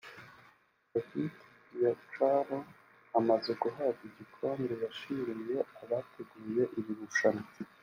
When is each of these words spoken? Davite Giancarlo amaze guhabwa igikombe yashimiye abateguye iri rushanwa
Davite 0.91 1.45
Giancarlo 1.77 2.59
amaze 3.19 3.51
guhabwa 3.61 4.03
igikombe 4.09 4.73
yashimiye 4.83 5.57
abateguye 5.81 6.63
iri 6.79 6.93
rushanwa 7.01 7.47